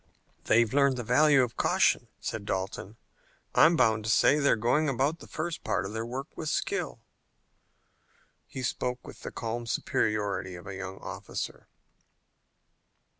"They've 0.45 0.73
learned 0.73 0.97
the 0.97 1.03
value 1.03 1.43
of 1.43 1.55
caution," 1.57 2.07
said 2.19 2.43
Dalton. 2.43 2.95
"I'm 3.53 3.75
bound 3.75 4.03
to 4.05 4.09
say 4.09 4.39
they're 4.39 4.55
going 4.55 4.89
about 4.89 5.19
the 5.19 5.27
first 5.27 5.63
part 5.63 5.85
of 5.85 5.93
their 5.93 6.07
work 6.07 6.35
with 6.35 6.49
skill." 6.49 7.01
He 8.47 8.63
spoke 8.63 9.05
with 9.05 9.19
the 9.21 9.31
calm 9.31 9.67
superiority 9.67 10.55
of 10.55 10.65
a 10.65 10.73
young 10.73 10.97
Officer. 10.97 11.67